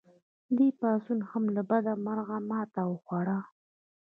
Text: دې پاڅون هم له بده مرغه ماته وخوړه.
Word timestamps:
دې 0.57 0.67
پاڅون 0.79 1.19
هم 1.29 1.43
له 1.55 1.61
بده 1.69 1.93
مرغه 2.05 2.37
ماته 2.49 2.81
وخوړه. 2.91 3.39